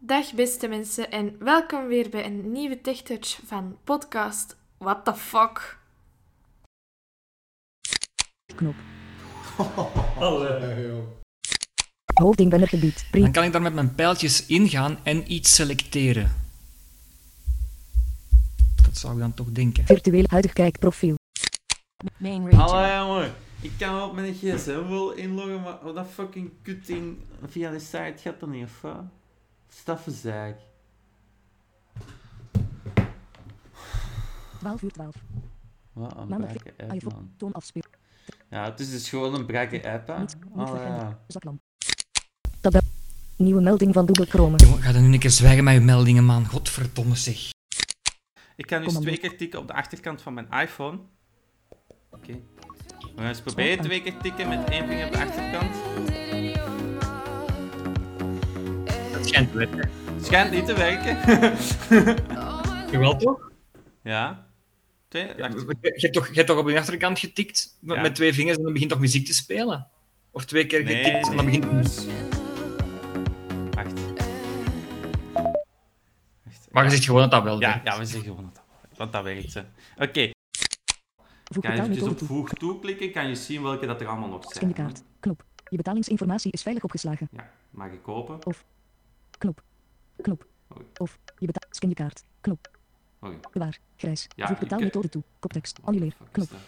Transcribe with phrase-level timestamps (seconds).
[0.00, 5.14] Dag beste mensen en welkom weer bij een nieuwe Tech Touch van podcast What the
[5.14, 5.78] fuck.
[8.54, 8.74] knop.
[12.14, 13.06] Hoofding gebied.
[13.10, 16.32] Dan kan ik daar met mijn pijltjes ingaan en iets selecteren.
[18.84, 19.86] Dat zou ik dan toch denken.
[19.86, 21.14] Virtueel huidig kijkprofiel.
[22.16, 22.54] Main.
[22.54, 27.78] Hallo jongen, ik kan op mijn gsm wel inloggen, maar dat fucking kutding via de
[27.78, 28.84] site gaat dan niet, of
[29.68, 29.76] wat?
[29.76, 30.56] Staffenzaak.
[34.58, 35.14] 12 uur 12.
[35.92, 36.52] Wat een Maandag.
[36.52, 37.14] brakke app, iPhone.
[37.14, 37.30] man.
[37.36, 37.82] Toon afspeel.
[38.50, 40.18] Ja, het is dus gewoon een brakke app, hè?
[40.18, 41.18] Niet, niet Oh, ja.
[43.36, 44.56] Nieuwe melding van Google Chrome.
[44.56, 46.46] Jongen, ga dan nu een keer zwijgen met je meldingen, man.
[46.46, 47.50] Godverdomme zeg.
[48.56, 50.98] Ik kan dus twee keer tikken op de achterkant van mijn iPhone.
[52.10, 52.32] Oké.
[52.98, 55.76] We gaan eens proberen twee keer tikken met één vinger op de achterkant.
[59.46, 59.90] Schijnt te werken.
[60.14, 61.16] Het schijnt niet te werken.
[62.92, 63.50] Jawel toch?
[64.02, 64.46] ja.
[65.08, 65.42] Twee, Je,
[65.82, 68.02] hebt toch, je hebt toch op je achterkant getikt met, Ja.
[68.02, 69.86] met twee vingers en dan begint toch muziek te spelen?
[70.30, 71.64] Of twee keer Nee, getikt en dan begint...
[71.64, 72.06] Wacht.
[73.74, 73.92] Wacht.
[76.70, 77.84] Maar je zegt gewoon dat dat wel Ja, werkt.
[77.86, 79.64] ja, we zeggen gewoon dat dat werkt, want dat werkt ze.
[79.98, 80.30] Oké,
[81.52, 82.26] Voeg kan je eventjes op toe.
[82.28, 84.70] voeg toeklikken, kan je zien welke dat er allemaal nog zijn.
[84.72, 85.02] Scankaart.
[85.20, 85.44] Knop.
[85.68, 87.28] Je betalingsinformatie is veilig opgeslagen.
[87.32, 88.38] Ja, mag ik kopen?
[89.38, 89.62] Knop.
[90.22, 90.46] Knop.
[90.76, 90.86] Oei.
[90.96, 91.76] Of je betaalt.
[91.76, 92.24] Scan je kaart.
[92.40, 92.70] Knop.
[93.20, 93.38] Oké.
[93.52, 93.78] Bewaar.
[93.96, 94.26] Grijs.
[94.36, 95.22] Ja, Voeg ik- betaalmethode toe.
[95.38, 95.78] Koptekst.
[95.82, 96.14] Annuleer.
[96.32, 96.50] Knop.
[96.50, 96.58] dat?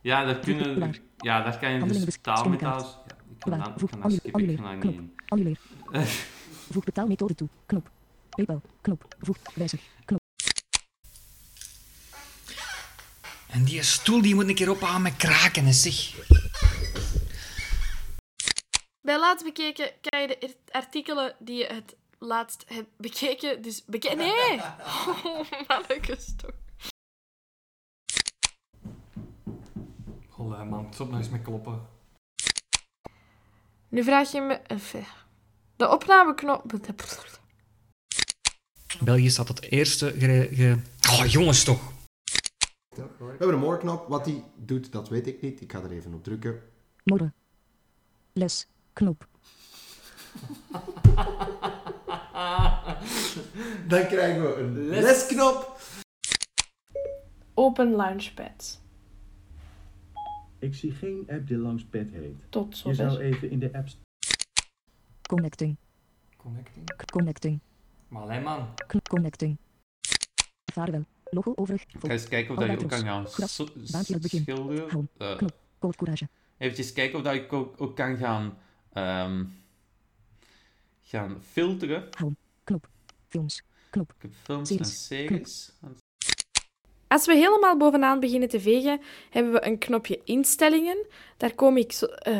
[0.00, 0.74] Ja, daar kunnen...
[0.74, 0.98] Bewaar.
[1.16, 2.80] Ja, daar kan je Handelingen dus taalmetaal...
[2.80, 3.06] scankaart.
[3.08, 3.58] Ja, ik kan Bewaar.
[3.58, 5.56] dat, ik Voeg kan annuleer.
[5.56, 6.04] ik kan.
[6.72, 7.48] Voeg betaalmethode toe.
[7.66, 7.90] Knop.
[8.28, 8.62] PayPal.
[8.80, 9.14] Knop.
[9.20, 9.36] Voeg.
[9.54, 9.80] Wijzig.
[10.04, 10.20] Knop.
[13.50, 16.14] En die stoel die moet een keer op aan met kraken, hè, zeg.
[19.00, 23.84] Bij laatst bekeken kan je de art- artikelen die je het laatst hebt bekeken, dus
[23.84, 24.16] bekeken...
[24.16, 24.60] Nee!
[25.24, 26.50] Oh, mannetjes toch.
[30.36, 30.92] Allee, man.
[30.94, 31.86] Stop nou eens met kloppen.
[33.88, 34.60] Nu vraag je me...
[35.76, 36.72] De opnameknop...
[39.00, 40.48] België staat het eerste ge...
[40.52, 40.78] ge-
[41.10, 41.92] Oh, jongens toch.
[42.88, 44.08] We hebben een moorknop.
[44.08, 45.60] Wat die doet, dat weet ik niet.
[45.60, 46.62] Ik ga er even op drukken.
[47.04, 47.34] Morren.
[48.32, 48.66] Les.
[48.92, 49.26] Knop.
[53.88, 55.80] Dan krijgen we een lesknop.
[57.54, 58.80] Open Launchpad.
[60.58, 62.34] Ik zie geen app die langs pad heet.
[62.48, 63.88] Tot Je zou even in de app
[65.28, 65.76] Connecting.
[66.36, 66.84] Connecting.
[67.12, 67.60] Connecting.
[68.08, 68.68] Maar alleen man.
[69.08, 69.56] Connecting.
[70.72, 71.04] Vaarwel.
[71.24, 71.84] Logo overig.
[71.98, 73.26] Ga eens kijken of dat je ook kan gaan
[73.92, 74.42] Baantje begin.
[74.42, 74.90] schilderen.
[74.90, 75.08] Home.
[75.18, 75.54] Eh, Knop.
[75.78, 76.28] Code courage.
[76.58, 78.58] Even kijken of dat ik ook, ook kan gaan...
[78.92, 79.44] ehm,
[81.02, 82.08] gaan filteren.
[82.64, 82.88] Knop.
[83.28, 83.62] Films.
[83.90, 84.10] Knop.
[84.16, 85.06] Ik heb films en Series.
[85.06, 85.72] series.
[87.08, 89.00] Als we helemaal bovenaan beginnen te vegen,
[89.30, 91.06] hebben we een knopje instellingen.
[91.36, 92.06] Daar kom ik zo...
[92.06, 92.38] eh,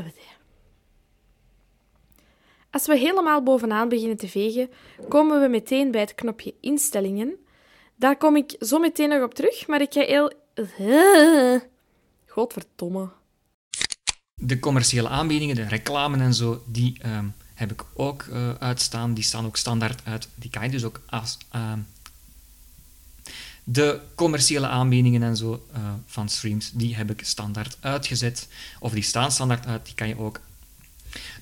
[2.71, 4.71] Als we helemaal bovenaan beginnen te vegen,
[5.09, 7.37] komen we meteen bij het knopje instellingen.
[7.97, 10.33] Daar kom ik zo meteen nog op terug, maar ik ga heel...
[12.27, 13.09] Godverdomme.
[14.35, 19.15] De commerciële aanbiedingen, de reclame en zo, die ehm, heb ik ook eh, uitstaan.
[19.15, 20.29] Die staan ook standaard uit.
[20.35, 21.39] Die kan je dus ook als...
[21.51, 21.79] ehm,
[23.65, 28.49] de commerciële aanbiedingen en zo eh, van streams, die heb ik standaard uitgezet.
[28.81, 30.41] Of die staan standaard uit, die kan je ook...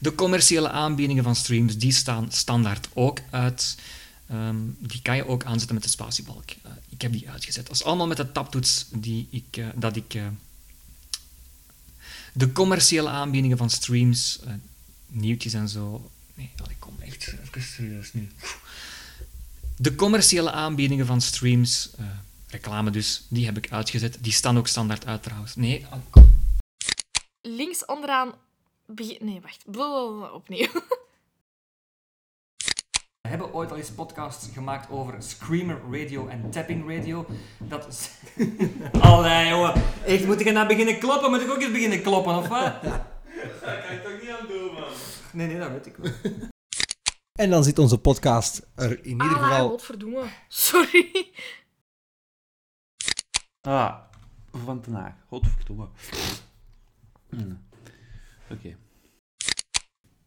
[0.01, 3.77] De commerciële aanbiedingen van streams, die staan standaard ook uit.
[4.29, 6.51] Ehm, die kan je ook aanzetten met de spatiebalk.
[6.51, 7.67] Eh, ik heb die uitgezet.
[7.67, 10.21] Dat is allemaal met de taptoets die ik, dat ik...
[12.33, 14.39] de commerciële aanbiedingen van streams,
[15.09, 16.11] nieuwtjes en zo.
[16.35, 18.29] Nee, allee, kom echt even serieus nu.
[19.77, 22.05] De commerciële aanbiedingen van streams, eh,
[22.49, 24.19] reclame dus, die heb ik uitgezet.
[24.21, 25.55] Die staan ook standaard uit trouwens.
[25.57, 26.45] Nee, oh, kom.
[27.41, 28.33] Links onderaan...
[28.87, 29.63] begin- Nee, wacht.
[29.71, 30.69] Blablabla, Opnieuw.
[33.23, 37.27] We hebben ooit al eens podcasts gemaakt over Screamer Radio en Tapping Radio.
[37.59, 38.11] Dat is...
[39.01, 39.83] Allee, jongen.
[40.05, 41.31] Echt, moet ik er nou beginnen kloppen?
[41.31, 42.83] Moet ik ook eens beginnen kloppen, of wat?
[42.83, 44.86] Dat kan ik toch niet aan doen, man.
[45.33, 46.13] Nee, nee, dat weet ik wel.
[47.33, 50.25] En dan zit onze podcast er in ieder Ah, geval godverdomme.
[50.49, 51.31] Sorry.
[53.61, 53.97] Ah,
[54.53, 55.13] van Den Haag.
[55.29, 55.89] Godverdomme.
[57.29, 57.67] Hmm.
[58.51, 58.77] Oké.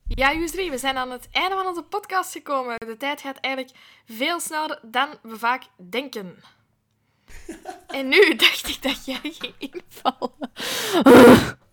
[0.07, 2.75] Ja, Jusri, we zijn aan het einde van onze podcast gekomen.
[2.77, 3.75] De tijd gaat eigenlijk
[4.05, 6.35] veel sneller dan we vaak denken.
[7.87, 10.31] En nu dacht ik dat jij ging invallen.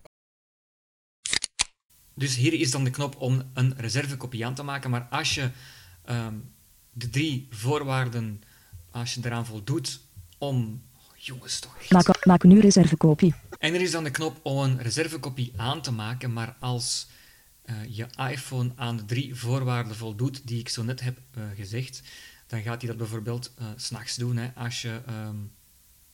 [2.19, 4.91] Dus hier is dan de knop om een reservekopie aan te maken.
[4.91, 5.51] Maar als je
[6.05, 6.35] ehm,
[6.93, 8.43] de drie voorwaarden,
[8.91, 10.01] als je eraan voldoet,
[10.39, 10.83] om...
[10.95, 11.91] Oh, jongens, toch echt.
[11.91, 13.35] Maak, maak nu reservekopie.
[13.59, 17.07] En er is dan de knop om een reservekopie aan te maken, maar als
[17.63, 22.03] eh, je iPhone aan de drie voorwaarden voldoet die ik zo net heb eh, gezegd,
[22.47, 25.37] dan gaat hij dat bijvoorbeeld eh, s s'nachts doen, hè, als je ehm,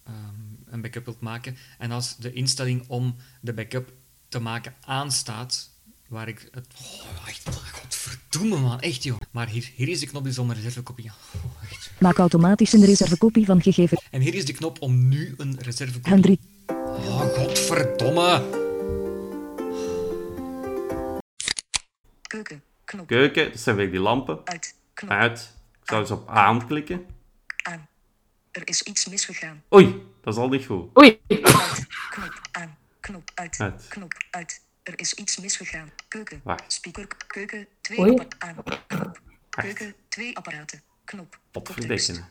[0.05, 0.15] ehm,
[0.65, 1.57] een backup wilt maken.
[1.79, 3.93] En als de instelling om de backup
[4.29, 5.72] te maken aanstaat,
[6.13, 6.67] waar ik het...
[6.81, 9.21] Oh, echt, godverdomme man, echt joh.
[9.31, 11.17] Maar hier, hier is de knop dus om een reservekopie aan.
[11.35, 11.91] Oh, echt.
[11.99, 14.03] Maak automatisch een reservekopie van gegeven.
[14.11, 16.13] En hier is de knop om nu een reservekopie...
[16.13, 16.41] Hendrik.
[16.67, 18.61] Oh, godverdomme.
[22.27, 22.63] Keuken.
[22.85, 23.07] Knop.
[23.07, 24.41] Keuken, dat zijn weer die lampen.
[24.45, 24.75] Uit.
[24.95, 25.11] Knop.
[25.11, 25.55] Uit.
[25.83, 27.07] Ik zou eens op aanklikken.
[27.63, 27.87] Aan.
[28.51, 29.63] Er is iets misgegaan.
[29.75, 30.99] Oei, dat is al niet goed.
[30.99, 31.21] Oei.
[31.29, 31.87] Uit.
[32.11, 32.41] Knop.
[32.53, 32.77] Aan.
[33.01, 33.31] Knop.
[33.35, 33.57] Uit.
[33.59, 33.87] Uit.
[33.89, 34.13] Knop.
[34.31, 34.61] Uit.
[34.83, 35.91] Er is iets misgegaan.
[36.09, 36.41] Keuken.
[36.45, 36.73] Wacht.
[36.73, 37.07] Speaker.
[37.27, 37.67] Keuken.
[37.81, 38.27] Twee Oei.
[38.39, 38.57] aan.
[38.87, 39.21] Knop.
[39.49, 39.95] Keuken.
[40.09, 40.83] Twee apparaten.
[41.05, 41.39] Knop.
[41.51, 42.29] Potverdikken.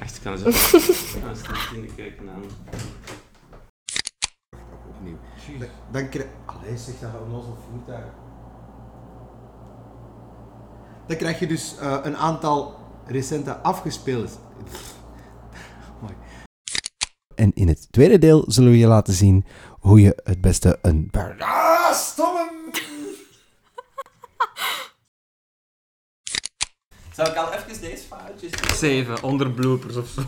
[0.00, 0.42] Echt, ik kan.
[0.42, 2.42] Dan staat het in de keuken aan.
[4.88, 5.18] Opnieuw.
[5.58, 6.28] Dan, dan krijg...
[6.46, 8.12] Allee, zeg dat onnozel voertuig.
[11.06, 14.28] Dan krijg je dus eh, een aantal recente afgespeelde...
[14.64, 14.94] Pff.
[16.00, 16.14] Mooi.
[17.34, 19.44] En in het tweede deel zullen we je laten zien
[19.78, 21.08] hoe je het beste een...
[21.10, 22.50] bar- Ah, stomme!
[27.12, 28.78] Zou ik al even deze foutjes...
[28.78, 30.22] Zeven, onder bloopers of zo.